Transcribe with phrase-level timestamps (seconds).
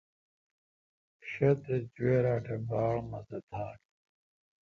[1.29, 3.77] شہ تے جویراٹ اے° باڑ مزہ تھال۔